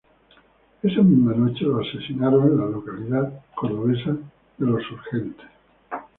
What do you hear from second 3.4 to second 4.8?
cordobesa de